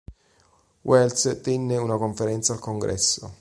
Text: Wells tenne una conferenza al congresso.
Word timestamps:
Wells 0.83 1.31
tenne 1.43 1.77
una 1.77 1.95
conferenza 1.99 2.53
al 2.53 2.59
congresso. 2.59 3.29